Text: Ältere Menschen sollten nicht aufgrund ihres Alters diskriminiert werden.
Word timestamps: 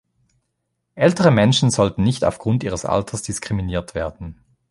Ältere 0.95 1.29
Menschen 1.29 1.69
sollten 1.69 2.01
nicht 2.01 2.23
aufgrund 2.25 2.63
ihres 2.63 2.85
Alters 2.85 3.21
diskriminiert 3.21 3.93
werden. 3.93 4.39